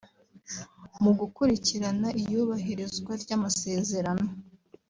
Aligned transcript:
Mu 1.01 1.11
gukurikirana 1.19 2.07
iyubahirizwa 2.21 3.11
ry’amasezerano 3.23 4.27